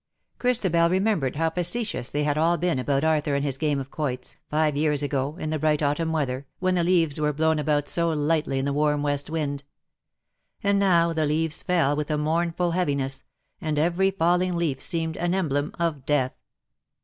Christabel 0.39 0.89
remembered 0.89 1.35
how 1.35 1.51
facetious 1.51 2.09
they 2.09 2.23
had 2.23 2.35
all 2.35 2.57
been 2.57 2.79
about 2.79 3.03
Arthur 3.03 3.35
and 3.35 3.45
his 3.45 3.59
game 3.59 3.79
of 3.79 3.91
quoits, 3.91 4.37
five 4.49 4.75
years 4.75 5.03
ago, 5.03 5.37
in 5.37 5.51
the 5.51 5.59
bright 5.59 5.83
autumn 5.83 6.11
weather, 6.11 6.47
when 6.57 6.73
the 6.73 6.83
leaves 6.83 7.19
were 7.19 7.31
blown 7.31 7.59
about 7.59 7.87
so 7.87 8.09
lightly 8.09 8.57
in 8.57 8.65
the 8.65 8.73
warm 8.73 9.03
west 9.03 9.29
wind. 9.29 9.63
And 10.63 10.79
now 10.79 11.13
the 11.13 11.27
leaves 11.27 11.61
fell 11.61 11.95
with 11.95 12.09
a 12.09 12.17
mournful 12.17 12.71
heaviness, 12.71 13.23
and 13.61 13.77
every 13.77 14.09
falling 14.09 14.55
leaf 14.55 14.81
seemed 14.81 15.17
an 15.17 15.35
emblem 15.35 15.71
of 15.77 16.03
death. 16.07 16.33